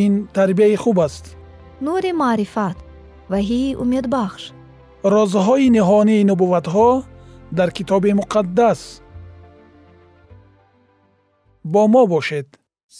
ин 0.00 0.12
тарбияи 0.36 0.76
хуб 0.82 0.98
аст. 1.06 1.24
Нури 1.86 2.12
маърифат 2.22 2.78
ваҳии 3.32 3.76
умедбахш. 3.82 4.42
Розҳои 5.14 5.68
ниҳонии 5.76 6.26
нубувватҳо 6.30 6.90
дар 7.58 7.68
китоби 7.76 8.12
муқаддас. 8.20 8.80
Бо 11.72 11.82
мо 11.92 12.02
бошед. 12.12 12.48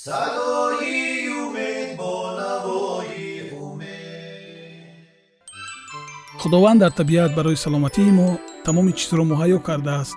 Садои 0.02 1.28
умед 1.44 1.88
бо 2.00 2.12
навои 2.40 3.30
умед. 3.66 5.02
Худованд 6.40 6.78
дар 6.82 6.92
табиат 7.00 7.30
барои 7.38 7.62
саломатии 7.64 8.10
мо 8.18 8.28
тамоми 8.66 8.92
чизро 8.98 9.24
муҳайё 9.30 9.58
кардааст 9.68 10.16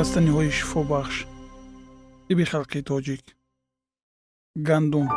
растаниҳои 0.00 0.50
шифобахш 0.58 1.16
тиби 2.26 2.44
халқи 2.52 2.80
тоҷик 2.90 3.24
гандум. 4.68 5.08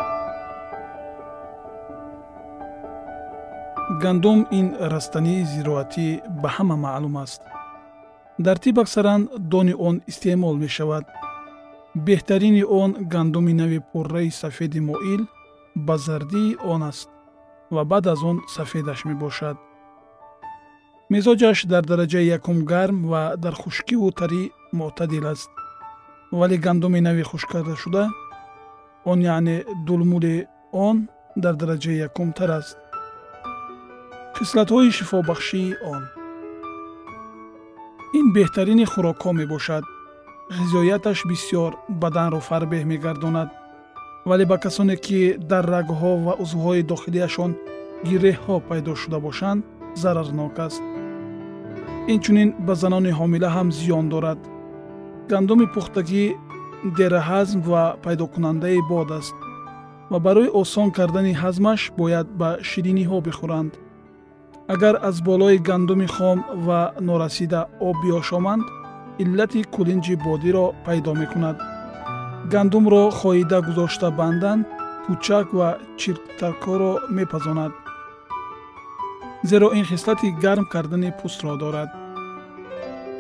Гандум 4.04 4.40
ин 4.60 4.68
растании 4.94 5.48
зироатӣ 5.54 6.08
ба 6.42 6.50
ҳама 6.56 6.76
маълум 6.86 7.16
аст. 7.26 7.42
Дар 8.46 8.58
тиб 8.64 8.76
аксаран 8.84 9.22
дони 9.52 9.74
он 9.88 9.96
истеъмол 10.12 10.56
мешавад. 10.64 11.06
Беҳтарини 12.08 12.64
он 12.82 12.92
гандуми 13.14 13.54
нави 13.62 13.80
пурраи 13.92 14.30
сафеди 14.42 14.82
моил 14.90 15.22
ба 15.88 15.96
зардии 16.06 16.58
он 16.74 16.82
аст 16.92 17.10
ва 17.76 17.84
баъд 17.92 18.06
аз 18.14 18.22
он 18.30 18.38
сафедаш 18.56 19.00
мебошад. 19.10 19.58
Мизоҷаш 21.14 21.58
дар 21.72 21.84
дараҷаи 21.92 22.30
якум 22.38 22.58
гарм 22.72 22.98
ва 23.12 23.22
дар 23.44 23.54
хушкиву 23.62 24.12
тарӣ 24.20 24.44
мӯътадил 24.78 25.26
аст. 25.34 25.50
Вале 26.32 26.58
гандуми 26.58 27.00
нави 27.02 27.24
хушккардашуда 27.24 28.10
он 29.06 29.20
яъне 29.22 29.66
дулмули 29.86 30.48
он 30.72 31.10
дар 31.36 31.54
дараҷаи 31.56 32.02
якумтар 32.08 32.50
аст. 32.60 32.78
Хислатҳои 34.38 34.92
шифобахшии 34.98 35.76
он. 35.94 36.04
Ин 38.20 38.26
беҳтарини 38.36 38.86
хӯрокҳо 38.92 39.32
мебошад. 39.40 39.84
Ғизояташ 40.58 41.20
бисьёр 41.30 41.72
баданро 42.02 42.40
фарбеҳ 42.50 42.84
мегардонад. 42.92 43.50
Вале 44.30 44.46
ба 44.52 44.58
касоне 44.64 44.96
ки 45.06 45.20
дар 45.52 45.66
рагҳо 45.76 46.12
ва 46.26 46.34
узвҳои 46.44 46.88
дохилияшон 46.92 47.52
гиреҳҳо 48.08 48.56
пайдо 48.70 48.94
шуда 49.02 49.20
бошанд 49.28 49.60
зарарнок 50.02 50.60
аст. 50.68 50.84
Инчунин 52.14 52.50
ба 52.68 52.74
занони 52.82 53.12
ҳомила 53.20 53.50
ҳам 53.56 53.68
зиён 53.78 54.06
дорад 54.14 54.40
гандуми 55.32 55.68
пухтагӣ 55.74 56.26
дераҳазм 56.98 57.60
ва 57.70 57.84
пайдокунандаи 58.04 58.80
бод 58.92 59.10
аст. 59.20 59.36
Ва 60.12 60.18
барои 60.26 60.54
осон 60.62 60.88
кардани 60.98 61.34
ҳазмаш 61.44 61.82
бояд 62.00 62.28
ба 62.40 62.50
шириниҳо 62.70 63.18
бихӯранд. 63.28 63.74
Агар 64.74 64.96
аз 65.10 65.18
болои 65.30 65.58
гандуми 65.70 66.08
хом 66.16 66.40
ва 66.68 66.82
норасида 67.08 67.62
об 67.88 67.96
биёшоманд 68.04 68.66
иллати 69.24 69.62
кулинҷи 69.76 70.16
бодиро 70.26 70.66
пайдо 70.86 71.12
мекунад. 71.22 71.58
Гандумро 72.54 73.04
хоида 73.20 73.60
гузошта 73.68 74.10
бандан 74.20 74.60
пӯчак 75.06 75.48
ва 75.58 75.70
чирктаркоро 76.00 76.92
мепазонад. 77.16 77.74
Зеро 79.50 79.68
ин 79.80 79.86
хислати 79.92 80.28
гарм 80.44 80.66
кардани 80.74 81.10
пӯстро 81.20 81.54
дорад 81.64 81.90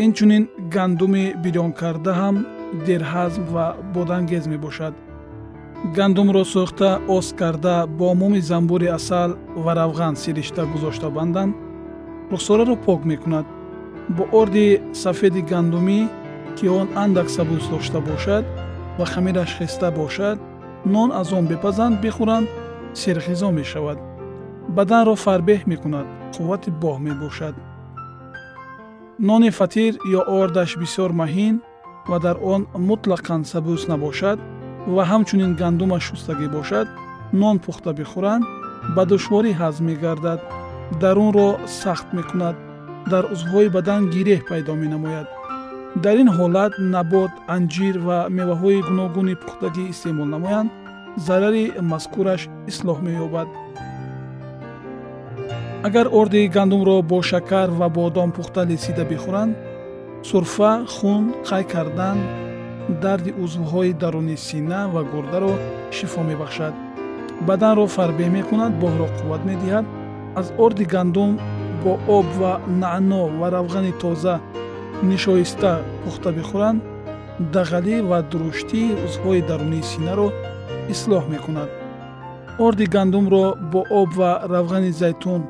инчунин 0.05 0.43
гандуми 0.73 1.25
бирёнкарда 1.43 2.11
ҳам 2.21 2.35
дерҳазм 2.87 3.43
ва 3.53 3.65
бодангез 3.93 4.45
мебошад. 4.53 4.93
гандумро 5.95 6.43
сӯхта 6.53 6.89
оз 7.17 7.27
карда 7.39 7.75
бо 7.99 8.07
муми 8.21 8.41
замбури 8.49 8.87
асал 8.97 9.31
ва 9.63 9.71
равған 9.79 10.13
сиришта 10.23 10.61
гузошта 10.73 11.09
бандан 11.09 11.49
рухсораро 12.31 12.75
пок 12.85 13.01
мекунад. 13.11 13.45
бо 14.15 14.23
орди 14.39 14.81
сафеди 14.93 15.41
гандумӣ 15.51 15.99
ки 16.57 16.65
он 16.79 16.87
андак 17.03 17.29
сабуз 17.29 17.63
дошта 17.69 17.99
бошад 17.99 18.45
ва 18.97 19.05
хамираш 19.05 19.51
хеста 19.57 19.91
бошад 19.91 20.37
нон 20.85 21.09
аз 21.11 21.33
он 21.37 21.45
бепазанд 21.51 21.95
бихӯранд 22.03 22.47
серғизо 23.01 23.49
мешавад. 23.59 23.97
баданро 24.75 25.15
фарбеҳ 25.25 25.61
мекунад 25.71 26.07
қуввати 26.33 26.69
боҳ 26.83 26.97
мебошад 27.07 27.55
нони 29.19 29.49
фатир 29.49 29.93
ё 30.17 30.21
ордаш 30.39 30.77
бисёр 30.77 31.11
маҳин 31.21 31.55
ва 32.09 32.19
дар 32.19 32.37
он 32.53 32.67
мутлақан 32.89 33.41
сабуз 33.51 33.87
набошад 33.87 34.39
ва 34.95 35.03
ҳамчунин 35.11 35.51
гандумаш 35.61 36.03
шустагӣ 36.09 36.47
бошад 36.57 36.87
нон 37.41 37.55
пухта 37.65 37.91
бихӯранд 37.99 38.43
ба 38.95 39.03
душворӣ 39.11 39.51
ҳазм 39.61 39.83
мегардад 39.89 40.39
дарунро 41.01 41.49
сахт 41.81 42.07
мекунад 42.17 42.55
дар 43.11 43.23
узвҳои 43.33 43.69
бадан 43.75 44.01
гиреҳ 44.13 44.41
пайдо 44.49 44.73
менамояд. 44.83 45.27
Дар 46.03 46.15
ин 46.23 46.29
ҳолат 46.37 46.73
набот 46.93 47.33
анҷир 47.55 47.95
ва 48.07 48.17
меваҳои 48.37 48.85
гуногуни 48.87 49.35
пухтагӣ 49.43 49.83
истеъмол 49.93 50.29
намоянд 50.35 50.69
зарари 51.27 51.65
мазкураш 51.91 52.41
ислоҳ 52.71 52.97
меёбад 53.07 53.47
агар 55.83 56.07
орди 56.11 56.47
гандумро 56.47 57.01
бо 57.01 57.21
шакар 57.21 57.69
ва 57.69 57.89
бодом 57.89 58.31
пухта 58.31 58.65
лесида 58.65 59.05
бихӯранд 59.05 59.55
сурфа 60.23 60.85
хун 60.95 61.23
қай 61.49 61.63
кардан 61.73 62.17
дарди 63.01 63.31
узвҳои 63.43 63.93
даруни 63.93 64.37
сина 64.37 64.89
ва 64.93 65.03
гурдаро 65.03 65.53
шифо 65.91 66.21
мебахшад. 66.29 66.73
Баданро 67.47 67.85
фарбеҳ 67.95 68.29
мекунад 68.37 68.73
боҳро 68.81 69.07
қувват 69.17 69.43
медиҳад. 69.49 69.85
Аз 70.39 70.47
орди 70.57 70.85
гандум 70.93 71.31
бо 71.83 71.93
об 72.17 72.27
ва 72.39 72.53
наъно 72.81 73.23
ва 73.39 73.47
равғани 73.57 73.93
тоза 74.01 74.35
нишоиста 75.09 75.71
пухта 76.03 76.29
бихӯранд 76.37 76.81
дағалӣ 77.53 77.95
ва 78.09 78.19
дуруштии 78.31 78.95
узвҳои 79.05 79.45
дарунии 79.49 79.87
синаро 79.91 80.27
ислоҳ 80.93 81.23
мекунад. 81.33 81.69
Орди 82.65 82.85
гандумро 82.95 83.45
бо 83.71 83.81
об 84.01 84.09
ва 84.19 84.31
равғани 84.53 84.91
зайтун 85.01 85.41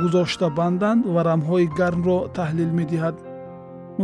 гузошта 0.00 0.48
банданд 0.58 1.06
ва 1.14 1.20
рамҳои 1.30 1.66
гармро 1.78 2.18
таҳлил 2.36 2.70
медиҳад. 2.78 3.16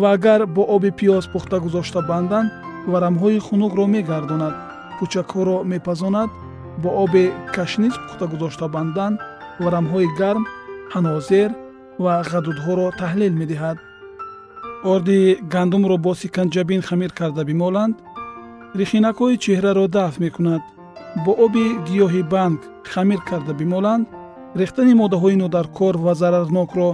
Ва 0.01 0.09
агар 0.17 0.41
бо 0.47 0.63
оби 0.75 0.91
пиёз 0.99 1.25
пухта 1.33 1.57
гузошта 1.65 2.01
банданд 2.11 2.49
варамҳои 2.93 3.39
хунукро 3.47 3.85
мегардонад 3.95 4.55
пӯчакҳоро 4.99 5.57
мепазонад 5.73 6.31
бо 6.83 6.89
оби 7.05 7.25
кашниз 7.57 7.95
пухта 8.05 8.27
гузошта 8.33 8.67
банданд 8.77 9.17
варамҳои 9.63 10.09
гарм 10.21 10.45
ҳанозер 10.95 11.51
ва 12.05 12.15
ғадудҳоро 12.31 12.87
таҳлил 13.01 13.35
медиҳад. 13.41 13.77
Орди 14.93 15.21
гандумро 15.55 15.97
бо 16.05 16.13
сиканҷабин 16.23 16.81
хамир 16.89 17.11
карда 17.19 17.43
бимоланд 17.51 17.95
рихинакҳои 18.81 19.41
чеҳраро 19.45 19.85
дафт 19.97 20.19
мекунад 20.25 20.63
бо 21.25 21.33
оби 21.45 21.65
гиёҳи 21.89 22.23
банк 22.35 22.61
хамир 22.93 23.21
карда 23.31 23.53
бимоланд 23.61 24.05
рехтани 24.61 24.95
моддаҳои 25.03 25.37
нодаркор 25.45 25.95
ва 26.05 26.13
зарарнокро 26.21 26.91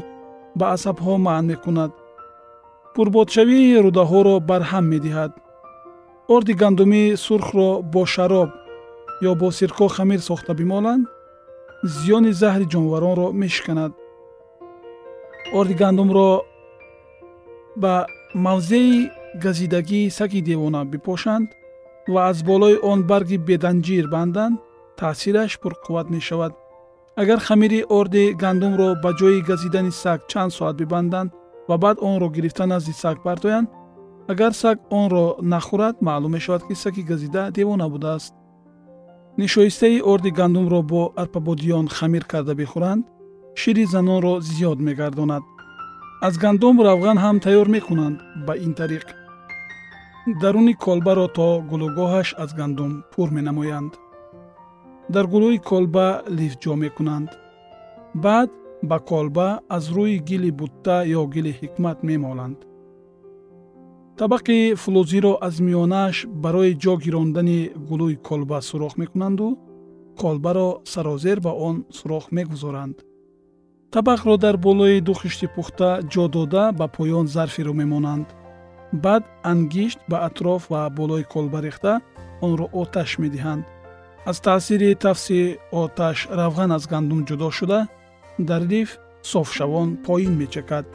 ба 0.58 0.66
асабҳо 0.76 1.14
манъ 1.26 1.46
мекунад. 1.50 1.92
пурбодшавии 2.94 3.80
рӯдаҳоро 3.84 4.34
барҳам 4.50 4.84
медиҳад. 4.92 5.32
орди 6.34 6.54
гандумӣ 6.62 7.02
сурхро 7.24 7.68
бо 7.92 8.02
шароб 8.14 8.50
ё 9.30 9.32
бо 9.40 9.48
сирко 9.58 9.86
хамир 9.96 10.20
сохта 10.28 10.52
бимоланд 10.60 11.04
зиёни 11.94 12.32
заҳри 12.40 12.66
ҷонваронро 12.72 13.26
мешиканад 13.42 13.92
орди 15.58 15.74
гандумро 15.82 16.30
ба 17.82 17.94
мавзеи 18.46 18.94
газидагии 19.44 20.12
саги 20.18 20.40
девона 20.50 20.80
бипошанд 20.92 21.48
ва 22.12 22.20
аз 22.30 22.38
болои 22.50 22.76
он 22.90 22.98
барги 23.10 23.38
беданҷир 23.48 24.04
банданд 24.14 24.56
таъсираш 25.00 25.52
пурқувват 25.62 26.08
мешавад 26.16 26.52
агар 27.20 27.40
хамири 27.46 27.80
орди 27.98 28.24
гандумро 28.42 28.88
ба 29.02 29.10
ҷои 29.18 29.40
газидани 29.50 29.92
саг 30.02 30.20
чанд 30.30 30.52
соат 30.56 30.76
бибанданд 30.80 31.30
ва 31.68 31.76
баъд 31.82 31.96
онро 32.08 32.28
гирифта 32.36 32.64
назди 32.66 32.92
саг 33.02 33.16
бардоянд 33.26 33.68
агар 34.32 34.52
саг 34.62 34.76
онро 35.00 35.24
нахӯрад 35.52 35.96
маълум 36.06 36.32
мешавад 36.36 36.62
ки 36.66 36.74
саги 36.82 37.02
газида 37.10 37.42
девона 37.56 37.86
будааст. 37.94 38.34
Нишоистаи 39.38 40.02
орди 40.12 40.30
гандумро 40.38 40.80
бо 40.82 41.02
арпабодиён 41.22 41.86
хамир 41.96 42.24
карда 42.32 42.54
бихӯранд 42.60 43.04
шири 43.60 43.84
занонро 43.94 44.34
зиёд 44.48 44.78
мегардонад. 44.86 45.44
Аз 46.26 46.34
гандум 46.44 46.76
равған 46.88 47.18
ҳам 47.24 47.36
тайёр 47.44 47.68
мекунанд 47.76 48.16
ба 48.46 48.54
ин 48.66 48.72
тариқ. 48.80 49.06
Даруни 50.40 50.74
колбаро 50.84 51.26
то 51.36 51.48
гулӯгоҳаш 51.70 52.28
аз 52.42 52.50
гандум 52.58 52.92
пур 53.12 53.28
менамоянд 53.36 53.92
дар 55.14 55.26
гулӯи 55.34 55.58
колба 55.70 56.06
лифҷо 56.38 56.72
мекунанд. 56.84 57.30
Баъд 58.24 58.50
ба 58.88 58.98
колба 59.10 59.48
аз 59.76 59.84
рӯи 59.96 60.16
гили 60.28 60.50
бутта 60.60 60.96
ё 61.18 61.22
гили 61.34 61.52
ҳикмат 61.60 61.98
мемоланд. 62.08 62.58
Табақи 64.18 64.58
фулузиро 64.82 65.32
аз 65.46 65.54
миёнааш 65.66 66.16
барои 66.44 66.72
ҷо 66.82 66.94
гирондани 67.04 67.60
гулӯи 67.88 68.16
колба 68.28 68.58
сурох 68.68 68.94
мекунанду 69.02 69.46
колбаро 70.20 70.68
сарозер 70.92 71.38
ба 71.46 71.52
он 71.68 71.76
сурох 71.98 72.24
мегузоранд. 72.36 72.96
Табақро 73.94 74.34
дар 74.44 74.56
болои 74.66 75.00
ду 75.06 75.12
хишти 75.20 75.46
пухта 75.54 75.90
ҷо 76.12 76.24
дода 76.34 76.64
ба 76.78 76.86
поён 76.96 77.26
зарферо 77.34 77.72
мемонанд. 77.80 78.28
Баъд 79.04 79.24
ангишт 79.50 80.00
ба 80.10 80.16
атроф 80.28 80.62
ва 80.72 80.82
болои 80.98 81.24
колба 81.32 81.58
рехта 81.66 81.92
онро 82.46 82.66
оташ 82.80 83.10
медиҳанд 83.22 83.64
аз 84.24 84.40
таъсири 84.40 84.94
тафси 84.94 85.58
оташ 85.72 86.28
равған 86.28 86.74
аз 86.76 86.86
гандум 86.86 87.24
ҷудо 87.28 87.50
шуда 87.50 87.86
дар 88.38 88.62
лиф 88.62 88.98
софшавон 89.22 89.96
поин 90.06 90.36
мечакад. 90.40 90.86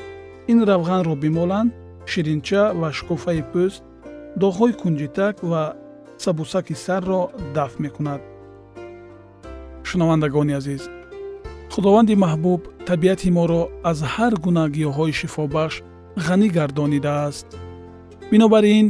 Ин 0.48 0.60
равғанро 0.70 1.16
бимоланд 1.16 1.74
ширинча 2.06 2.74
ва 2.80 2.90
шукуфаи 2.94 3.42
пӯст 3.54 3.84
доғҳои 4.42 4.78
кунҷитак 4.82 5.36
ва 5.44 5.64
сабусаки 6.18 6.76
сарро 6.86 7.22
дафт 7.56 7.80
мекунад. 7.80 8.22
Шунавандагони 9.84 10.54
азиз 10.60 10.84
худованди 11.74 12.16
маҳбуб 12.26 12.62
табиати 12.88 13.30
моро 13.38 13.62
аз 13.90 14.00
ҳар 14.14 14.34
гуна 14.46 14.66
гиёҳҳои 14.76 15.18
шифобахш 15.20 15.76
ғанӣ 16.26 16.48
гардонидааст 16.58 17.48
бинобар 18.32 18.64
ин 18.80 18.88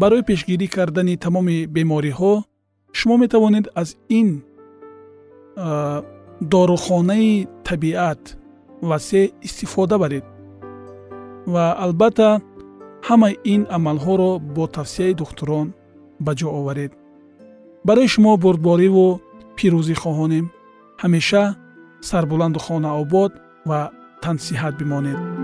барои 0.00 0.26
пешгирӣ 0.28 0.66
кардани 0.76 1.14
тамоми 1.24 1.58
бемориҳо 1.76 2.34
шумо 2.98 3.16
метавонед 3.22 3.66
аз 3.74 3.88
ин 4.08 4.28
дорухонаи 6.40 7.46
табиат 7.64 8.22
васеъ 8.82 9.30
истифода 9.42 9.98
баред. 9.98 10.24
Ва 11.52 11.64
албатта 11.84 12.40
ҳамаи 13.08 13.34
ин 13.54 13.62
амалҳоро 13.76 14.30
бо 14.54 14.64
тавсияи 14.76 15.14
духтурон 15.20 15.66
ба 16.24 16.32
ҷо 16.38 16.48
оваред. 16.58 16.92
Барои 17.86 18.08
шумо 18.14 18.32
бурдбориву 18.44 19.06
пирӯзӣ 19.56 19.94
хоҳонем. 20.02 20.46
Ҳамеша 21.02 21.44
сарбуланду 22.08 22.60
хонаобод 22.66 23.32
ва 23.68 23.80
тансиҳат 24.24 24.74
бимонед 24.80 25.43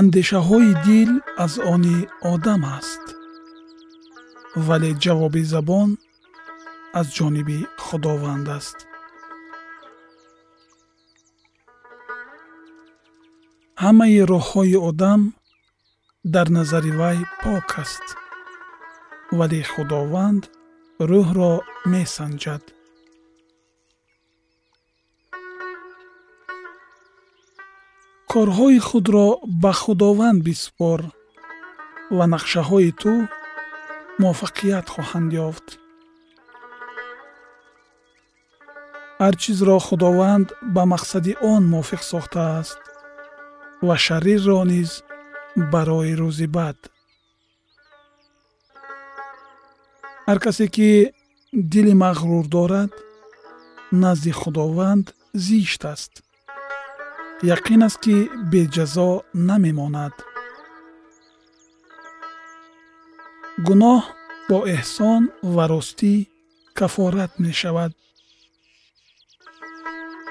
андешаҳои 0.00 0.72
дил 0.86 1.10
аз 1.44 1.52
они 1.74 1.98
одам 2.32 2.62
аст. 2.78 3.04
Вале 4.66 4.90
ҷавоби 5.04 5.42
забон 5.52 5.88
аз 6.98 7.06
ҷониби 7.16 7.58
худованд 7.84 8.46
аст. 8.58 8.78
Ҳамаи 13.84 14.18
роҳҳои 14.32 14.76
одам 14.88 15.20
дар 16.34 16.46
назари 16.58 16.92
вай 17.00 17.18
пок 17.42 17.68
аст 17.82 18.06
вале 19.38 19.60
худованд 19.72 20.42
рӯҳро 21.10 21.52
месанҷад 21.92 22.62
корҳои 28.38 28.78
худро 28.88 29.28
ба 29.62 29.72
худованд 29.82 30.38
биспор 30.46 31.00
ва 32.16 32.24
нақшаҳои 32.34 32.90
ту 33.00 33.12
муваффақият 34.22 34.86
хоҳанд 34.94 35.30
ёфт. 35.48 35.66
Ҳар 39.22 39.34
чизро 39.42 39.76
худованд 39.88 40.48
ба 40.74 40.82
мақсади 40.94 41.32
он 41.52 41.62
мувофиқ 41.72 42.02
сохтааст 42.12 42.80
ва 43.86 43.96
шарирро 44.04 44.60
низ 44.72 44.90
барои 45.72 46.14
рӯзи 46.20 46.48
бад. 46.56 46.78
Ҳар 50.28 50.38
касе 50.44 50.66
ки 50.74 50.90
дили 51.72 51.94
мағрур 52.04 52.44
дорад 52.54 52.92
назди 54.02 54.32
худованд 54.40 55.06
зишт 55.46 55.82
аст 55.94 56.14
яқин 57.42 57.82
аст 57.86 57.98
ки 58.02 58.16
беҷазо 58.50 59.10
намемонад. 59.48 60.14
Гуноҳ 63.66 64.02
бо 64.48 64.58
эҳсон 64.76 65.22
ва 65.54 65.64
ростӣ 65.72 66.14
кафорат 66.78 67.32
мешавад. 67.44 67.92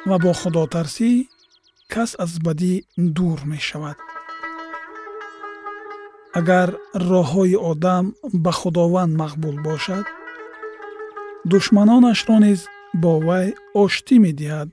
Ва 0.09 0.17
бо 0.23 0.31
худотарсӣ 0.39 1.11
кас 1.93 2.11
аз 2.23 2.33
бадӣ 2.45 2.73
дур 3.15 3.39
мешавад. 3.53 3.97
Агар 6.39 6.69
роҳҳои 7.09 7.55
одам 7.71 8.05
ба 8.43 8.51
худованд 8.59 9.13
мақбул 9.21 9.57
бошад 9.67 10.05
душманонашро 11.51 12.37
низ 12.45 12.61
бо 13.01 13.11
вай 13.27 13.47
оштӣ 13.81 14.15
медиҳад 14.25 14.69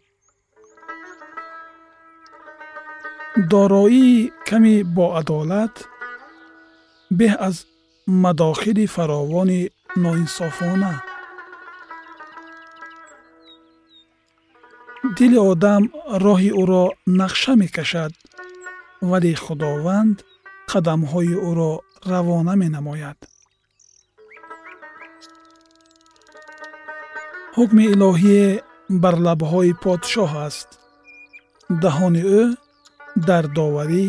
дороии 3.36 4.32
ками 4.46 4.82
боадолат 4.84 5.74
беҳ 7.18 7.32
аз 7.48 7.56
мадохили 8.06 8.86
фаровони 8.86 9.70
ноинсофона 9.96 10.92
дили 15.16 15.38
одам 15.52 15.82
роҳи 16.24 16.50
ӯро 16.62 16.84
нақша 17.20 17.52
мекашад 17.62 18.12
вале 19.10 19.32
худованд 19.44 20.16
қадамҳои 20.70 21.34
ӯро 21.50 21.72
равона 22.10 22.54
менамояд 22.62 23.18
ҳукми 27.56 27.84
илоҳие 27.94 28.46
бар 29.02 29.14
лабҳои 29.26 29.72
подшоҳ 29.84 30.32
аст 30.46 30.68
даҳони 31.82 32.22
ӯ 32.40 32.44
дар 33.16 33.44
доварӣ 33.56 34.04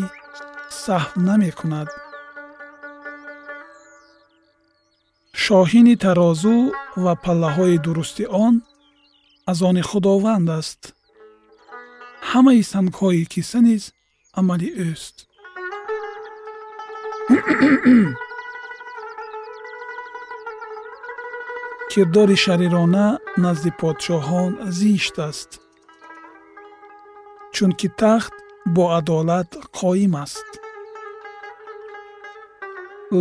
саҳв 0.84 1.10
намекунад. 1.28 1.88
Шоҳини 5.44 5.94
тарозу 6.04 6.58
ва 7.04 7.12
паллаҳои 7.24 7.76
дурусти 7.84 8.24
он 8.46 8.54
аз 9.50 9.58
они 9.68 9.82
худованд 9.90 10.48
аст. 10.60 10.80
Ҳамаи 12.30 12.62
сангҳои 12.72 13.24
киса 13.32 13.60
низ 13.66 13.82
амали 14.38 14.68
ӯст. 14.90 15.16
Кирдори 21.90 22.36
шарирона 22.44 23.06
назди 23.44 23.70
подшоҳон 23.80 24.52
зишт 24.78 25.16
аст. 25.28 25.50
Чунки 27.54 27.88
тахт 28.02 28.34
бо 28.74 28.84
адолат 28.98 29.50
қоим 29.78 30.14
аст. 30.24 30.48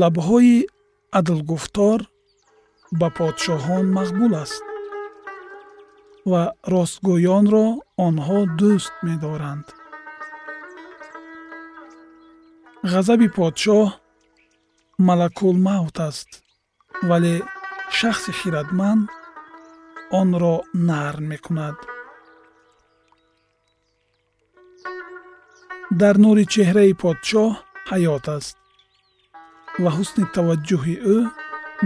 Лабҳои 0.01 0.57
адлгуфтор 1.19 1.99
ба 2.99 3.07
подшоҳон 3.17 3.85
мақбул 3.97 4.33
аст 4.43 4.63
ва 6.31 6.43
ростгӯёнро 6.73 7.67
онҳо 8.05 8.39
дӯст 8.59 8.93
медоранд. 9.07 9.67
Ғазаби 12.91 13.27
подшоҳ 13.37 13.87
малакулмавт 15.07 15.97
аст 16.09 16.29
вале 17.09 17.35
шахси 17.97 18.31
хиратманд 18.39 19.03
онро 20.19 20.55
нарм 20.89 21.23
мекунад 21.31 21.77
дар 25.91 26.15
нури 26.23 26.45
чеҳраи 26.53 26.93
подшоҳ 27.01 27.51
ҳаёт 27.89 28.25
аст. 28.37 28.55
Ва 29.83 29.89
ҳусни 29.97 30.25
таваҷҷӯҳи 30.35 30.95
ӯ 31.15 31.17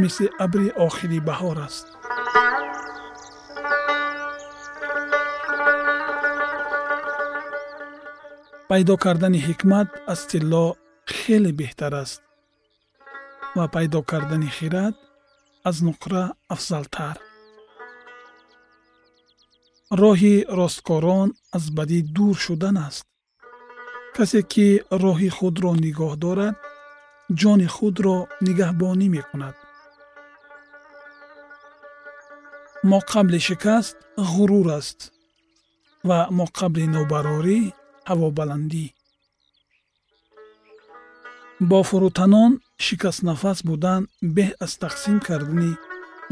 мисли 0.02 0.28
абри 0.46 0.68
охири 0.88 1.20
баҳор 1.30 1.58
аст. 1.68 1.86
Пайдо 8.70 8.96
кардани 9.04 9.40
ҳикмат 9.48 9.90
аз 10.14 10.22
тилло 10.30 10.66
хеле 11.18 11.52
беҳтар 11.60 11.94
аст. 12.04 12.22
Ва 13.58 13.66
пайдо 13.76 14.00
кардани 14.12 14.50
хирад 14.58 14.96
аз 15.70 15.78
нуқра 15.88 16.24
афзалтар. 16.54 17.18
Роҳи 20.02 20.36
росткорон 20.60 21.30
аз 21.58 21.66
бадӣ 21.78 22.00
дур 22.16 22.36
шудан 22.46 22.78
аст 22.88 23.09
касе 24.22 24.42
ки 24.54 24.68
роҳи 25.04 25.30
худро 25.38 25.72
нигоҳ 25.86 26.14
дорад 26.24 26.56
ҷони 27.40 27.68
худро 27.76 28.18
нигаҳбонӣ 28.46 29.08
мекунад. 29.18 29.56
Мо 32.90 33.00
қабли 33.12 33.40
шикаст 33.48 33.98
ғурур 34.32 34.68
аст 34.80 35.00
ва 36.08 36.20
мо 36.38 36.46
қабли 36.60 36.86
нобарорӣ 36.96 37.60
ҳавобаландӣ. 38.10 38.86
Бо 41.70 41.80
фурӯтанон 41.90 42.52
шикастнафас 42.86 43.60
будан 43.70 44.02
беҳ 44.36 44.50
аз 44.66 44.74
тақсим 44.84 45.18
кардани 45.28 45.72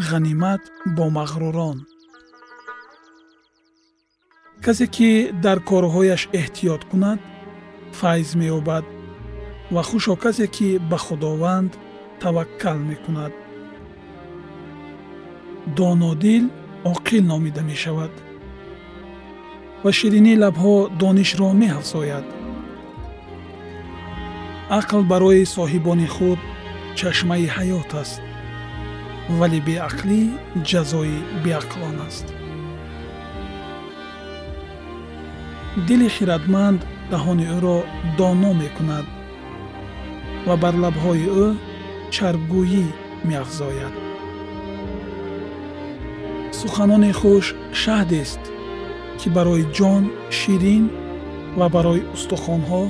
ғанимат 0.09 0.61
бо 0.95 1.05
мағрурон. 1.17 1.77
Касе 4.65 4.87
ки 4.95 5.09
дар 5.43 5.57
корҳояш 5.69 6.21
эҳтиёт 6.39 6.83
кунад 6.91 7.19
файз 7.91 8.35
меёбад 8.35 8.85
ва 9.71 9.83
хушо 9.83 10.15
касе 10.15 10.47
ки 10.47 10.77
ба 10.77 10.97
худованд 10.97 11.71
таваккал 12.19 12.77
мекунад. 12.77 13.33
Донодил 15.75 16.49
оқил 16.83 17.23
номида 17.23 17.61
мешавад 17.61 18.11
ва 19.83 19.91
ширинии 19.91 20.37
лабҳо 20.43 20.89
донишро 20.99 21.51
меафзояд. 21.61 22.25
Ақл 24.79 25.01
барои 25.11 25.45
соҳибони 25.55 26.07
худ 26.15 26.39
чашмаи 26.99 27.47
ҳаёт 27.55 27.91
аст 28.01 28.21
вале 29.39 29.59
беақлӣ 29.67 30.21
ҷазои 30.69 31.17
беақлон 31.43 31.97
аст. 32.07 32.27
Дили 35.87 36.09
хиратманд 36.15 36.81
даҳони 37.11 37.45
ӯро 37.55 37.77
доно 38.19 38.51
мекунад 38.63 39.05
ва 40.47 40.55
бар 40.63 40.75
лабҳои 40.83 41.25
ӯ 41.45 41.47
чарбгӯйӣ 42.13 42.85
меафзояд. 43.27 43.95
Суханони 46.59 47.11
хуш 47.19 47.45
шаҳдест 47.81 48.41
ки 49.19 49.27
барои 49.35 49.63
ҷон 49.77 50.03
ширин 50.37 50.85
ва 51.59 51.67
барои 51.75 52.07
устухонҳо 52.15 52.83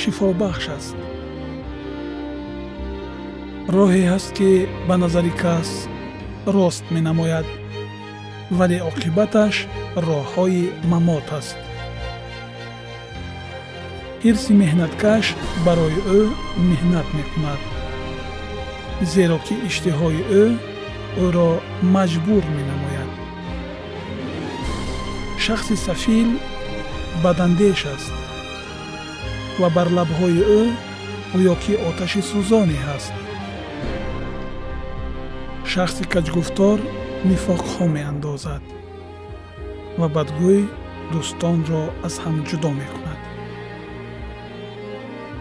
шифобахш 0.00 0.64
аст. 0.76 0.96
Роҳе 3.76 4.02
ҳаст 4.12 4.30
ки 4.38 4.50
ба 4.88 4.94
назари 5.02 5.32
кас 5.42 5.70
рост 6.56 6.84
менамояд 6.94 7.46
вале 8.58 8.78
оқибаташ 8.90 9.54
роҳҳои 10.08 10.62
мамот 10.92 11.28
аст 11.40 11.58
ҳирси 14.24 14.52
меҳнаткаш 14.62 15.26
барои 15.66 15.98
ӯ 16.18 16.20
меҳнат 16.70 17.08
мекунад. 17.18 17.60
Зеро 19.12 19.38
ки 19.46 19.54
иштиҳои 19.68 20.22
ӯ 20.42 20.44
ӯро 21.24 21.50
маҷбур 21.94 22.44
менамояд 22.56 23.10
шахси 25.44 25.76
сафил 25.86 26.30
бадандеш 27.24 27.80
аст 27.94 28.12
ва 29.60 29.68
бар 29.76 29.88
лабҳои 29.98 30.40
ӯ 30.60 30.62
гӯё 31.38 31.54
ки 31.62 31.72
оташи 31.88 32.22
сӯзоне 32.30 32.78
ҳаст 32.86 33.14
шахси 35.72 36.04
каҷгуфтор 36.12 36.78
нифоқҳо 37.30 37.84
меандозад 37.96 38.62
ва 40.00 40.06
бадгӯй 40.16 40.62
дӯстонро 41.12 41.84
аз 42.06 42.14
ҳам 42.22 42.36
ҷудо 42.48 42.70
мекунад 42.80 42.99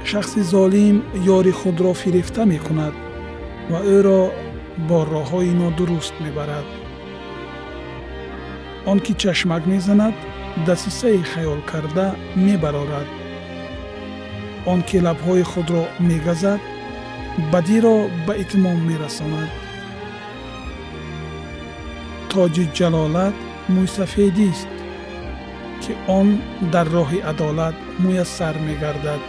шахси 0.10 0.42
золим 0.54 0.98
ёри 1.38 1.54
худро 1.60 1.92
фирифта 2.02 2.42
мекунад 2.54 2.96
ва 3.72 3.80
ӯро 3.98 4.22
бо 4.88 5.00
роҳҳои 5.14 5.52
нодуруст 5.62 6.16
мебарад 6.26 6.68
он 8.92 8.98
ки 9.06 9.14
чашмак 9.22 9.64
мезанад 9.74 10.16
дасисаи 10.68 11.22
хаёл 11.32 11.60
карда 11.72 12.08
мебарорад 12.46 13.10
он 14.72 14.80
ки 14.88 14.98
лабҳои 15.08 15.44
худро 15.52 15.84
мегазад 16.10 16.62
бадиро 17.52 17.98
ба 18.26 18.34
итмом 18.44 18.80
мерасонад 18.90 19.50
тоҷи 22.32 22.66
ҷалолат 22.78 23.36
мӯйсафедист 23.76 24.70
ки 25.82 25.92
он 26.20 26.28
дар 26.74 26.88
роҳи 26.98 27.20
адолат 27.32 27.76
муяссар 28.04 28.56
мегардад 28.68 29.22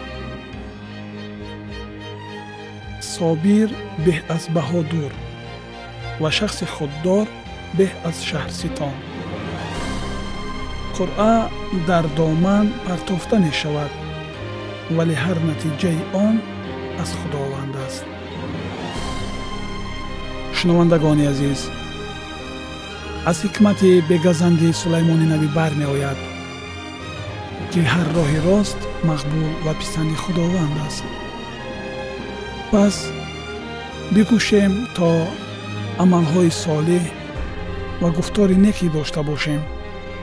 собир 3.20 3.68
беҳ 4.06 4.18
аз 4.36 4.44
баҳодур 4.56 5.12
ва 6.22 6.30
шахси 6.38 6.64
худдор 6.74 7.26
беҳ 7.78 7.92
аз 8.08 8.16
шаҳрситон. 8.28 8.96
Қуръа 10.96 11.36
дар 11.88 12.04
доман 12.18 12.66
партофта 12.86 13.36
мешавад 13.46 13.92
вале 14.96 15.16
ҳар 15.24 15.38
натиҷаи 15.50 16.00
он 16.26 16.34
аз 17.02 17.10
худованд 17.20 17.74
аст. 17.86 18.04
Шунавандагони 20.58 21.24
азиз 21.32 21.60
аз 23.30 23.38
ҳикмати 23.44 23.90
бегазанди 24.10 24.68
сулаймони 24.82 25.26
навӣ 25.32 25.48
бармеояд 25.58 26.20
ки 27.70 27.80
ҳар 27.92 28.08
роҳи 28.16 28.38
рост 28.48 28.80
мақбул 29.10 29.50
ва 29.64 29.72
писанди 29.80 30.16
худованд 30.22 30.76
аст 30.88 31.04
пас 32.72 32.96
бикӯшем 34.14 34.72
то 34.96 35.10
амалҳои 36.02 36.50
солеҳ 36.64 37.04
ва 38.02 38.08
гуфтори 38.16 38.56
некӣ 38.64 38.86
дошта 38.96 39.20
бошем 39.30 39.62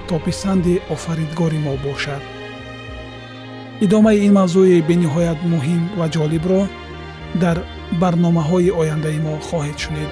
то 0.07 0.15
писанди 0.25 0.73
офаридгори 0.95 1.59
мо 1.65 1.73
бошад. 1.87 2.23
Идомаи 3.85 4.17
ин 4.25 4.31
мавзӯи 4.39 4.85
бениҳоят 4.89 5.39
муҳим 5.53 5.83
ва 5.99 6.05
ҷолибро 6.15 6.61
дар 7.43 7.57
барномаҳои 8.01 8.75
ояндаи 8.81 9.19
мо 9.25 9.33
хоҳед 9.47 9.77
шунид 9.83 10.11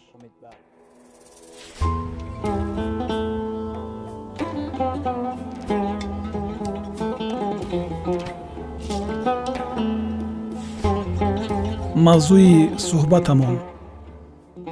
Мавзӯи 12.07 12.55
суҳбатамон. 12.87 13.55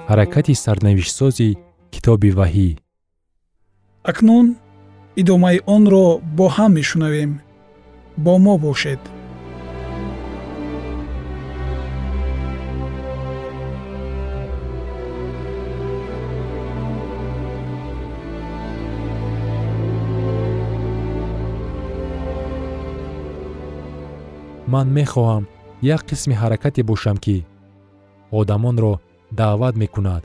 Ҳаракати 0.09 0.53
сарнавиштсози 0.63 1.49
китоби 1.93 2.29
ваҳӣ. 2.39 2.69
Акнун 4.11 4.47
идомаи 5.21 5.57
онро 5.75 6.05
бо 6.37 6.45
ҳам 6.55 6.71
мешунавем. 6.79 7.31
Бо 8.23 8.33
мо 8.45 8.53
бошед. 8.65 9.01
Ман 24.73 24.87
мехоҳам 24.97 25.43
як 25.81 26.01
қисми 26.09 26.35
ҳаракате 26.41 26.83
бошам 26.83 27.17
ки 27.17 27.45
одамонро 28.31 28.99
даъват 29.31 29.75
мекунад. 29.75 30.23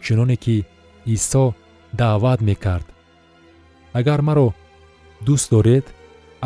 Чуноне 0.00 0.36
ки 0.36 0.64
исо 1.06 1.54
даъват 1.92 2.40
мекард. 2.40 2.86
Агар 3.92 4.20
маро 4.20 4.48
дӯст 5.26 5.50
доред 5.50 5.84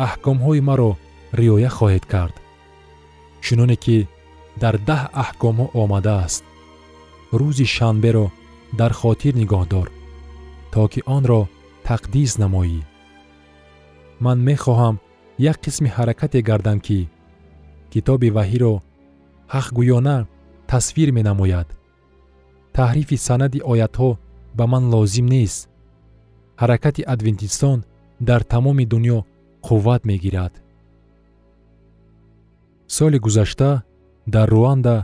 аҳкомҳои 0.05 0.61
маро 0.69 0.91
риоя 1.39 1.69
хоҳед 1.77 2.05
кард. 2.13 2.35
Чуноне 3.41 3.75
ки 3.83 4.07
дар 4.61 4.75
даҳ 4.89 5.03
аҳкомҳо 5.23 5.65
омадааст 5.81 6.43
рӯзи 7.39 7.65
шанберо 7.75 8.25
дар 8.79 8.91
хотир 9.01 9.33
нигоҳ 9.41 9.63
дор 9.73 9.87
то 10.71 10.81
ки 10.91 10.99
онро 11.15 11.41
тақдис 11.87 12.31
намоӣ. 12.41 12.81
Ман 14.23 14.37
мехоҳам 14.49 14.95
як 15.51 15.57
қисми 15.65 15.89
ҳаракате 15.95 16.39
гардам 16.49 16.79
ки 16.87 16.99
китоби 17.93 18.29
ваҳиро 18.37 18.73
ҳақгӯёна 19.55 20.17
тасвир 20.71 21.09
менамояд. 21.17 21.67
Таҳрифи 22.77 23.17
санади 23.27 23.59
оятҳо 23.71 24.09
ба 24.57 24.65
ман 24.71 24.83
лозим 24.93 25.27
нест. 25.35 25.59
Ҳаракати 26.61 27.07
адвентистон 27.13 27.77
дар 28.29 28.41
тамоми 28.53 28.85
дунё 28.93 29.17
қувват 29.67 30.01
мегирад. 30.09 30.53
Соли 32.95 33.17
гузашта 33.25 33.71
дар 34.35 34.47
руанда 34.53 34.97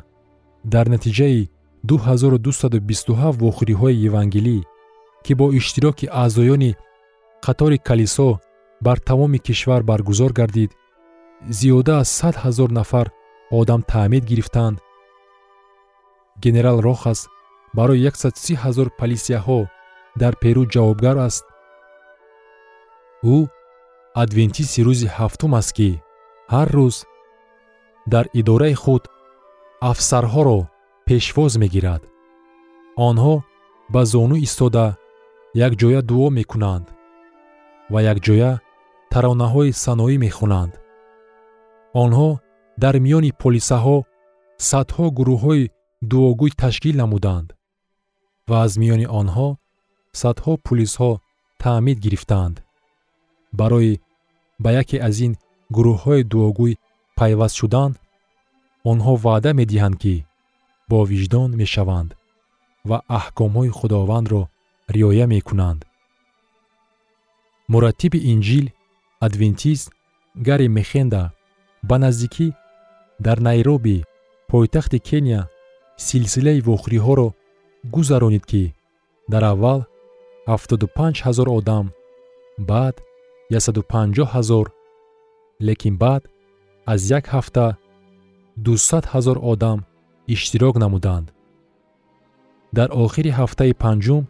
дар 0.73 0.85
натиҷаи 0.93 1.49
2227 1.83 3.31
вохӯриҳои 3.41 4.01
евангелӣ 4.09 4.57
ки 5.25 5.33
бо 5.39 5.45
иштироки 5.59 6.05
аъзоёни 6.23 6.71
қатори 7.45 7.77
калисо 7.87 8.29
бар 8.85 8.97
тамоми 9.09 9.39
кишвар 9.47 9.81
баргузор 9.89 10.31
гардид 10.39 10.71
зиёда 11.49 11.99
аз 11.99 12.09
сад 12.09 12.35
ҳазор 12.35 12.69
нафар 12.71 13.07
одам 13.51 13.81
таъмид 13.81 14.23
гирифтанд 14.25 14.77
генерал 16.43 16.77
рохас 16.81 17.27
барои 17.73 18.07
130 18.07 18.55
ҳазор 18.63 18.87
полисияҳо 18.99 19.67
дар 20.21 20.33
перу 20.41 20.63
ҷавобгар 20.73 21.17
аст. 21.27 21.45
ӯ 23.35 23.37
адвентиси 24.23 24.79
рӯзи 24.87 25.07
ҳафтум 25.17 25.51
аст 25.59 25.71
ки 25.77 25.89
ҳар 26.53 26.67
рӯз 26.77 26.95
дар 28.13 28.25
идораи 28.39 28.75
худ 28.83 29.03
афсарҳоро 29.91 30.59
пешвоз 31.07 31.53
мегирад. 31.63 32.01
онҳо 33.07 33.35
ба 33.93 34.01
зону 34.13 34.35
истода 34.47 34.85
якҷоя 35.67 36.01
дуо 36.09 36.27
мекунанд 36.39 36.85
ва 37.93 37.99
якҷоя 38.13 38.51
таронаҳои 39.11 39.71
саноӣ 39.83 40.17
мехонанд 40.25 40.73
онҳо 42.03 42.29
дар 42.83 42.95
миёни 43.05 43.31
полисаҳо 43.41 43.97
садҳо 44.69 45.05
гурӯҳҳои 45.17 45.63
дуогӯй 46.11 46.51
ташкил 46.61 46.95
намуданд 47.03 47.47
ва 48.49 48.57
аз 48.65 48.71
миёни 48.81 49.07
онҳо 49.21 49.47
садҳо 50.21 50.53
пулисҳо 50.65 51.11
таъмид 51.63 51.97
гирифтанд 52.05 52.55
барои 53.59 53.93
ба 54.63 54.69
яке 54.81 54.97
аз 55.07 55.15
ин 55.25 55.33
гурӯҳҳои 55.75 56.21
дуогӯй 56.31 56.73
пайваст 57.17 57.55
шудан 57.61 57.91
онҳо 58.91 59.13
ваъда 59.25 59.51
медиҳанд 59.59 59.95
ки 60.03 60.15
бо 60.89 60.97
виҷдон 61.11 61.49
мешаванд 61.61 62.09
ва 62.89 62.97
аҳкомҳои 63.19 63.75
худовандро 63.77 64.41
риоя 64.95 65.25
мекунанд. 65.33 65.81
Мураттиби 67.71 68.19
инҷил 68.33 68.65
адвентист 69.27 69.87
гари 70.47 70.67
мехенда 70.77 71.23
ба 71.89 71.97
наздикӣ 72.03 72.47
дар 73.25 73.37
найроби 73.47 73.97
пойтахти 74.49 74.97
кения 75.07 75.41
силсилаи 76.07 76.59
вохӯриҳоро 76.67 77.27
гузаронид 77.93 78.45
ки 78.51 78.63
дар 79.31 79.43
аввал 79.53 79.79
75 80.47 81.25
ҳазор 81.25 81.47
одам 81.59 81.85
баъд 82.69 82.95
150 83.49 84.33
ҳазор 84.33 84.65
лекин 85.67 85.95
баъд 86.03 86.23
аз 86.93 87.01
як 87.17 87.25
ҳафта 87.33 87.65
200 88.57 89.05
ҳазор 89.13 89.37
одам 89.51 89.79
иштирок 90.27 90.75
намуданд. 90.83 91.27
Дар 92.77 92.89
охири 93.03 93.31
ҳафтаи 93.39 93.73
панҷум 93.83 94.23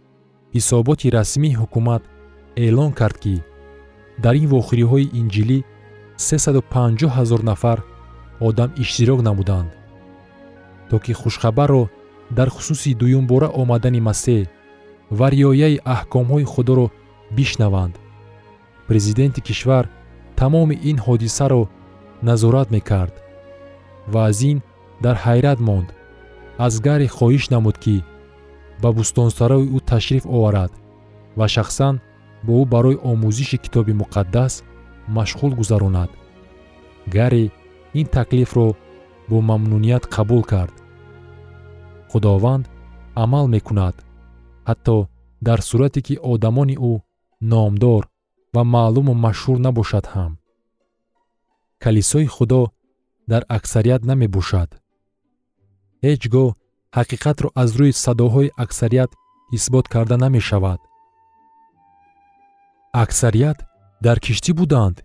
ҳисоботи 0.56 1.14
расмии 1.18 1.58
ҳукумат 1.62 2.04
эълон 2.66 2.92
кард 3.00 3.18
ки 3.24 3.36
дар 4.24 4.36
ин 4.42 4.48
вохӯриҳои 4.54 5.12
инҷилӣ 5.22 5.60
350 6.18 7.08
ҳазор 7.18 7.42
нафар 7.44 7.84
одам 8.40 8.72
иштирок 8.78 9.22
намуданд. 9.22 9.72
То 10.90 11.00
ки 11.00 11.14
хушхабарро 11.14 11.90
дар 12.38 12.50
хусуси 12.50 12.94
дуюмбора 12.94 13.48
омадани 13.62 14.02
масеҳ 14.10 14.46
ва 15.18 15.28
риояи 15.32 15.82
аҳкомҳои 15.96 16.50
худоро 16.54 16.88
бишнаванд. 17.38 17.96
Президенти 18.88 19.42
кишвар 19.48 19.86
тамоми 20.40 20.76
ин 20.90 20.98
ҳодисаро 21.06 21.64
назорат 22.28 22.68
мекард 22.76 23.16
ва 24.14 24.22
аз 24.30 24.42
ин 24.52 24.58
дар 25.04 25.16
ҳайрат 25.26 25.60
монд. 25.68 25.90
Аз 26.66 26.74
гари 26.88 27.08
хоҳиш 27.18 27.46
намуд 27.54 27.78
ки 27.84 27.98
ба 28.82 28.90
бӯстонсарои 28.98 29.72
ӯ 29.78 29.80
ташриф 29.90 30.24
оварад 30.36 30.72
ва 31.40 31.48
шахсан 31.56 31.96
бо 32.46 32.54
ӯ 32.62 32.66
барои 32.74 33.02
омӯзиши 33.12 33.58
китоби 33.64 33.94
муқаддас 34.02 34.54
машғул 35.08 35.56
гузаронад. 35.56 36.10
Гарри 37.08 37.52
ин 37.94 38.08
таклифро 38.08 38.76
бо 39.30 39.42
мамнуният 39.42 40.06
қабул 40.06 40.44
кард. 40.44 40.74
Худованд 42.10 42.70
амал 43.16 43.48
мекунад 43.48 43.96
ҳатто 44.68 45.08
дар 45.42 45.60
сурате 45.62 46.02
ки 46.02 46.16
одамони 46.32 46.76
ӯ 46.92 46.94
номдор 47.52 48.04
ва 48.54 48.64
маълуму 48.64 49.14
машҳур 49.26 49.58
набошад 49.66 50.06
ҳам. 50.14 50.32
Калисои 51.84 52.28
худо 52.36 52.62
дар 53.32 53.44
аксарият 53.58 54.02
намебошад. 54.10 54.70
Ҳеҷ 56.06 56.24
гоҳ 56.34 56.50
ҳақиқатро 56.98 57.48
аз 57.62 57.70
рӯи 57.80 57.94
садоҳои 58.06 58.54
аксарият 58.64 59.12
исбот 59.58 59.86
карда 59.94 60.16
намешавад. 60.26 60.80
Аксарият 63.04 63.60
дар 64.02 64.20
киштӣ 64.20 64.54
буданд 64.54 65.04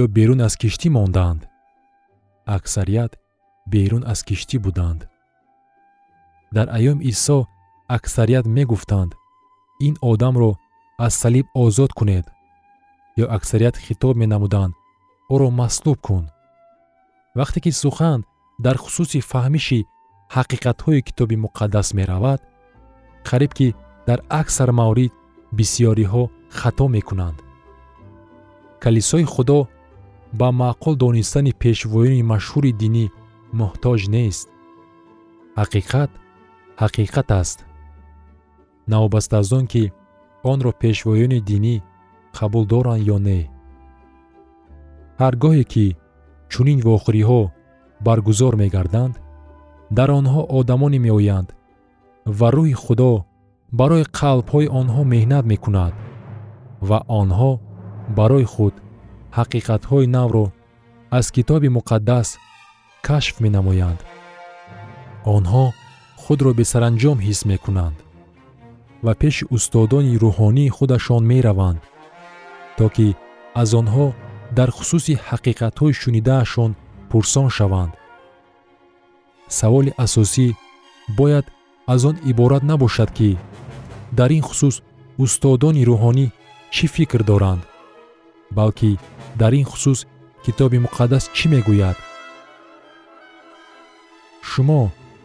ё 0.00 0.02
берун 0.16 0.40
аз 0.40 0.54
киштӣ 0.56 0.88
мондаанд 0.90 1.42
аксарият 2.46 3.12
берун 3.72 4.04
аз 4.12 4.22
киштӣ 4.28 4.56
буданд. 4.64 5.00
Дар 6.52 6.66
айёми 6.76 7.04
исо 7.10 7.46
аксарият 7.88 8.46
мегуфтанд 8.46 9.14
ин 9.86 9.94
одамро 10.00 10.50
аз 10.98 11.14
салиб 11.14 11.46
озод 11.54 11.92
кунед 11.98 12.26
ё 13.22 13.26
аксарият 13.36 13.76
хитоб 13.76 14.16
менамуданд 14.16 14.74
ӯро 15.34 15.48
маслуб 15.50 15.98
кун. 16.06 16.24
Вақте 17.38 17.58
ки 17.64 17.70
сухан 17.82 18.20
дар 18.64 18.76
хусуси 18.82 19.20
фаҳмиши 19.30 19.80
ҳақиқатҳои 20.36 21.04
китоби 21.08 21.36
муқаддас 21.44 21.88
меравад 21.98 22.40
қариб 23.28 23.52
ки 23.58 23.68
дар 24.08 24.18
аксар 24.40 24.70
маврид 24.80 25.12
бисьёриҳо 25.56 26.22
хато 26.58 26.84
мекунанд 26.96 27.38
калисои 28.82 29.24
худо 29.34 29.58
ба 30.38 30.48
маъқул 30.62 30.94
донистани 31.02 31.52
пешвоёни 31.62 32.22
машҳури 32.32 32.72
динӣ 32.82 33.04
муҳтоҷ 33.58 34.00
нест. 34.14 34.46
Ҳақиқат 35.60 36.10
ҳақиқат 36.82 37.28
аст. 37.40 37.58
Навобаста 38.92 39.34
аз 39.40 39.52
он 39.58 39.66
ки 39.72 39.82
онро 40.52 40.70
пешвоёни 40.82 41.40
динӣ 41.50 41.74
қабул 42.36 42.64
доранд 42.72 43.02
ё 43.14 43.18
не. 43.28 43.40
Ҳар 45.20 45.34
гоҳе 45.42 45.64
ки 45.72 45.86
чунин 46.52 46.78
вохӯриҳо 46.86 47.42
баргузор 48.06 48.54
мегарданд 48.62 49.14
дар 49.96 50.08
онҳо 50.18 50.40
одамоне 50.58 50.98
меоянд 51.06 51.48
ва 52.38 52.48
рӯҳи 52.56 52.76
худо 52.84 53.12
барои 53.78 54.04
қалбҳои 54.18 54.66
онҳо 54.80 55.02
меҳнат 55.14 55.44
мекунад 55.52 55.92
ва 56.88 56.98
онҳо 57.20 57.52
барои 58.16 58.46
худ 58.54 58.74
ҳақиқатҳои 59.36 60.06
навро 60.16 60.46
аз 61.18 61.26
китоби 61.36 61.68
муқаддас 61.78 62.28
кашф 63.06 63.34
менамоянд. 63.44 64.00
Онҳо 65.36 65.64
худро 66.22 66.50
бесаранҷом 66.60 67.18
ҳис 67.26 67.40
мекунанд 67.52 67.96
ва 69.04 69.12
пеши 69.22 69.44
устодони 69.56 70.18
рӯҳонии 70.24 70.74
худашон 70.76 71.22
мераванд 71.32 71.80
то 72.78 72.86
ки 72.94 73.08
аз 73.62 73.70
онҳо 73.80 74.06
дар 74.58 74.68
хусуси 74.76 75.14
ҳақиқатҳои 75.28 75.98
шунидаашон 76.00 76.70
пурсон 77.10 77.48
шаванд. 77.56 77.92
Саволи 79.58 79.92
асосӣ 80.04 80.46
бояд 81.18 81.46
аз 81.92 82.00
он 82.10 82.16
иборат 82.30 82.62
набошад 82.70 83.10
ки 83.18 83.30
дар 84.18 84.30
ин 84.36 84.42
хусус 84.48 84.76
устодони 85.24 85.82
рӯҳонӣ 85.90 86.26
чӣ 86.74 86.86
фикр 86.94 87.22
доранд 87.30 87.62
балки 88.50 88.98
дар 89.40 89.52
ин 89.60 89.64
хусус 89.64 90.06
китоби 90.44 90.78
муқаддас 90.86 91.24
чӣ 91.36 91.46
мегӯяд? 91.52 91.96
Шумо 94.50 94.80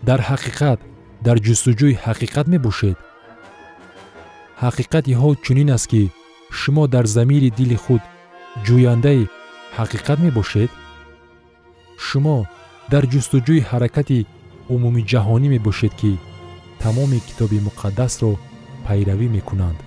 дар 0.08 0.20
ҳақиқат 0.30 0.80
дар 1.26 1.38
ҷустуҷӯи 1.46 2.00
ҳақиқат 2.06 2.46
мебошед. 2.54 2.98
Ҳақиқати 4.64 5.12
ҳол 5.22 5.34
чунин 5.46 5.70
аст 5.76 5.88
ки 5.92 6.02
шумо 6.60 6.84
дар 6.94 7.06
замири 7.16 7.50
дили 7.60 7.78
худ 7.84 8.02
ҷӯяндаи 8.66 9.24
ҳақиқат 9.78 10.20
мебошед? 10.26 10.72
Шумо 12.06 12.38
дар 12.92 13.04
ҷустуҷӯи 13.12 13.66
ҳаракати 13.70 14.20
умумиҷаҳонӣ 14.74 15.48
мебошед 15.56 15.94
ки 16.02 16.12
тамоми 16.82 17.20
китоби 17.28 17.60
муқаддасро 17.68 18.32
пайравӣ 18.86 19.28
мекунанд. 19.38 19.80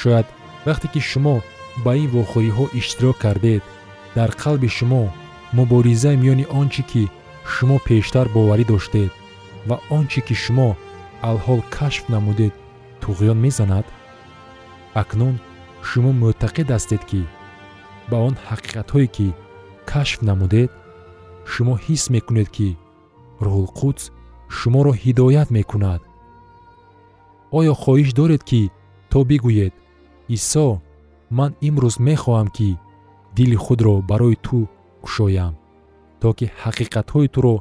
Шояд 0.00 0.26
вақте 0.66 0.86
ки 0.92 1.00
шумо 1.10 1.36
ба 1.84 1.92
ин 2.02 2.08
вохӯриҳо 2.14 2.64
иштирок 2.78 3.16
кардед. 3.24 3.62
Дар 4.16 4.30
қалби 4.42 4.68
шумо 4.76 5.02
мубориза 5.56 6.12
миёни 6.22 6.46
он 6.60 6.66
чӣ 6.74 6.82
ки 6.90 7.02
шумо 7.52 7.76
пештар 7.88 8.26
боварӣ 8.34 8.64
доштед 8.72 9.12
ва 9.68 9.76
он 9.96 10.04
чӣ 10.12 10.20
ки 10.26 10.34
шумо 10.44 10.68
алҳол 11.28 11.60
кашф 11.76 12.04
намудед 12.14 12.52
туғён 13.02 13.38
мезанад? 13.44 13.86
Акнун 15.00 15.34
шумо 15.88 16.10
мӯътақид 16.20 16.68
ҳастед 16.74 17.02
ки 17.10 17.22
ба 18.10 18.16
он 18.28 18.34
ҳақиқатҳое 18.48 19.08
ки 19.16 19.28
кашф 19.90 20.18
намудед 20.28 20.70
шумо 21.52 21.74
ҳис 21.84 22.02
мекунед 22.14 22.48
ки 22.56 22.68
рӯҳулқудс 23.44 24.04
шуморо 24.56 24.92
ҳидоят 25.02 25.48
мекунад. 25.58 26.00
Оё 27.58 27.74
хоҳиш 27.82 28.10
доред 28.20 28.42
ки 28.50 28.62
то 29.10 29.18
бигӯед 29.30 29.74
исо 30.36 30.66
ман 31.30 31.50
имрӯз 31.68 31.96
мехоҳам 32.08 32.48
ки 32.56 32.68
дили 33.36 33.56
худро 33.64 33.94
барои 34.10 34.36
ту 34.46 34.68
кушоям 35.02 35.54
то 36.20 36.28
ки 36.38 36.46
ҳақиқатҳои 36.62 37.28
туро 37.34 37.54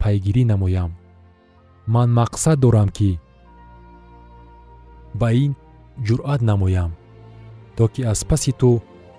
пайгирӣ 0.00 0.44
намоям. 0.52 0.90
Ман 1.94 2.08
мақсад 2.20 2.56
дорам 2.64 2.88
ки 2.96 3.10
ба 5.20 5.28
ин 5.44 5.52
ҷуръат 6.06 6.40
намоям 6.50 6.90
то 7.76 7.84
ки 7.92 8.00
аз 8.12 8.20
паси 8.28 8.52
ту 8.60 8.70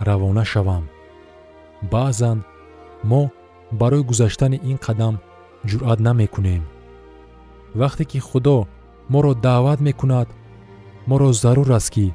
равона 0.08 0.46
шавам. 0.52 0.84
Баъзан 1.92 2.38
мо 3.10 3.22
барои 3.80 4.08
гузаштани 4.10 4.58
ин 4.72 4.78
қадам 4.86 5.16
ҷуръат 5.70 6.00
намекунем. 6.08 6.64
Вақте 7.80 8.04
ки 8.12 8.20
худо 8.20 8.58
моро 9.10 9.34
даъват 9.46 9.80
мекунад 9.88 10.28
моро 11.08 11.30
зарур 11.34 11.70
аст 11.78 11.90
ки 11.96 12.14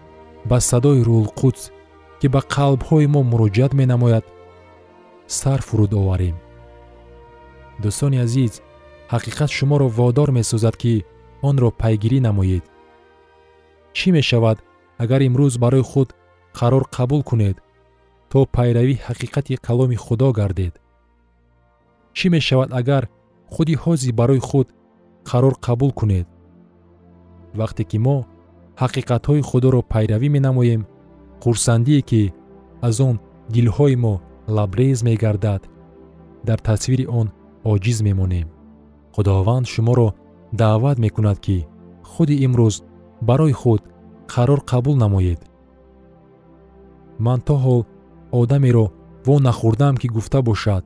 ба 0.49 0.59
садои 0.61 1.01
рӯҳулқудс 1.09 1.63
ки 2.21 2.27
ба 2.35 2.41
қалбҳои 2.55 3.07
мо 3.15 3.21
муроҷиат 3.31 3.73
менамояд 3.81 4.25
сар 5.39 5.61
фуруд 5.67 5.93
оварем. 6.01 6.37
Дӯстони 7.83 8.19
азиз 8.25 8.53
ҳақиқат 9.13 9.51
шуморо 9.57 9.87
водор 9.99 10.29
месозад 10.39 10.75
ки 10.83 11.05
онро 11.49 11.71
пайгирӣ 11.81 12.19
намоед. 12.29 12.65
Чӣ 13.97 14.09
мешавад 14.17 14.59
агар 15.03 15.21
имрӯз 15.29 15.55
барои 15.65 15.85
худ 15.91 16.09
қарор 16.59 16.85
қабул 16.97 17.23
кунед 17.31 17.57
то 18.31 18.39
пайравии 18.57 19.03
ҳақиқати 19.07 19.55
каломи 19.67 19.97
худо 20.05 20.29
гардед? 20.39 20.75
Чӣ 22.17 22.27
мешавад 22.37 22.71
агар 22.81 23.05
худи 23.53 23.75
ҳозир 23.83 24.13
барои 24.21 24.43
худ 24.49 24.69
қарор 25.31 25.55
қабул 25.67 25.93
кунед? 26.01 26.27
Вақте 27.61 27.83
ки 27.91 27.99
мо 28.07 28.17
ҳақиқатҳои 28.81 29.47
худоро 29.49 29.81
пайравӣ 29.93 30.29
менамоем 30.37 30.83
хурсандие 31.43 32.01
ки 32.11 32.23
аз 32.89 32.97
он 33.09 33.17
дилҳои 33.55 33.97
мо 34.05 34.15
лабрез 34.57 34.99
мегардад 35.09 35.63
дар 36.49 36.59
тасвири 36.69 37.07
он 37.21 37.27
оҷиз 37.73 37.99
мемонем. 38.09 38.49
Худованд 39.15 39.67
шуморо 39.73 40.09
даъват 40.61 40.97
мекунад 41.05 41.39
ки 41.47 41.67
худи 42.11 42.37
имрӯз 42.47 42.75
барои 43.29 43.55
худ 43.61 43.83
қарор 44.33 44.61
қабул 44.71 44.97
намоед. 45.05 45.41
Ман 47.25 47.41
то 47.47 47.55
ҳол 47.65 47.83
одамеро 48.41 48.87
во 49.27 49.35
нахӯрдаам 49.47 49.97
ки 50.01 50.09
гуфта 50.15 50.41
бошад. 50.49 50.85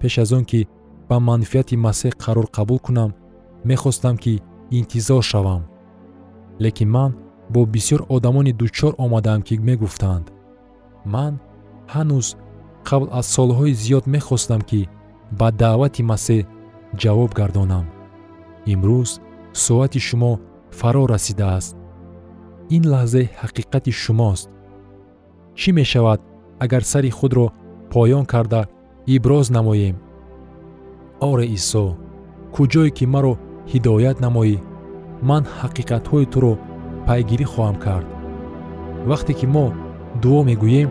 Пеш 0.00 0.14
аз 0.22 0.30
он 0.38 0.44
ки 0.50 0.60
ба 1.08 1.16
манфиати 1.28 1.76
масеҳ 1.86 2.12
қарор 2.24 2.46
қабул 2.56 2.78
кунам 2.86 3.10
мехостам 3.70 4.16
ки 4.24 4.34
интизор 4.78 5.22
шавам 5.30 5.62
лекин 6.58 6.90
ман 6.90 7.14
бо 7.50 7.66
бисёр 7.66 8.06
одамоне 8.08 8.52
дучор 8.52 8.94
омадаам 8.98 9.42
ки 9.42 9.54
мегуфтанд. 9.58 10.32
Ман 11.04 11.40
ҳанӯз 11.94 12.26
қабл 12.88 13.08
аз 13.18 13.26
солҳои 13.36 13.74
зиёд 13.82 14.04
мехостам 14.06 14.60
ки 14.60 14.88
ба 15.38 15.48
даъвати 15.60 16.02
масеҳ 16.02 16.46
ҷавоб 17.00 17.30
гардонам. 17.38 17.86
Имрӯз 18.72 19.10
соати 19.64 20.00
шумо 20.08 20.32
фаро 20.78 21.02
расидааст. 21.12 21.76
Ин 22.76 22.82
лаҳзаи 22.92 23.30
ҳақиқати 23.40 23.92
шумост. 24.02 24.48
Чӣ 25.60 25.70
мешавад 25.78 26.20
агар 26.64 26.82
сари 26.92 27.10
худро 27.18 27.46
поён 27.92 28.24
карда 28.32 28.62
иброз 29.14 29.46
намоем? 29.56 29.96
Оре 31.30 31.46
исо 31.58 31.84
куҷое 32.54 32.90
ки 32.96 33.04
маро 33.14 33.34
ҳидоят 33.72 34.16
намоӣ 34.24 34.56
ман 35.28 35.42
ҳақиқатҳои 35.58 36.30
туро 36.32 36.54
пайгирӣ 37.06 37.46
хоҳам 37.52 37.76
кард. 37.84 38.06
Вақте 39.10 39.32
ки 39.38 39.46
мо 39.54 39.66
дуо 40.22 40.40
мегӯем 40.48 40.90